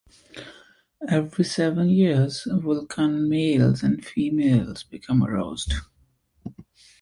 [1.07, 5.75] Every seven years, Vulcan males and females become aroused.